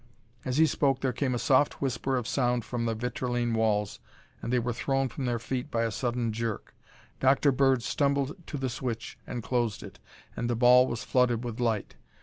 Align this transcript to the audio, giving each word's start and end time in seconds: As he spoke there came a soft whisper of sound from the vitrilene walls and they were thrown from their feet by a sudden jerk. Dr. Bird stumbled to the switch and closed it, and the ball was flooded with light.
As 0.43 0.57
he 0.57 0.65
spoke 0.65 1.01
there 1.01 1.13
came 1.13 1.35
a 1.35 1.37
soft 1.37 1.79
whisper 1.79 2.17
of 2.17 2.27
sound 2.27 2.65
from 2.65 2.85
the 2.87 2.95
vitrilene 2.95 3.53
walls 3.53 3.99
and 4.41 4.51
they 4.51 4.57
were 4.57 4.73
thrown 4.73 5.09
from 5.09 5.25
their 5.25 5.37
feet 5.37 5.69
by 5.69 5.83
a 5.83 5.91
sudden 5.91 6.33
jerk. 6.33 6.73
Dr. 7.19 7.51
Bird 7.51 7.83
stumbled 7.83 8.35
to 8.47 8.57
the 8.57 8.67
switch 8.71 9.19
and 9.27 9.43
closed 9.43 9.83
it, 9.83 9.99
and 10.35 10.49
the 10.49 10.55
ball 10.55 10.87
was 10.87 11.03
flooded 11.03 11.43
with 11.43 11.59
light. 11.59 11.97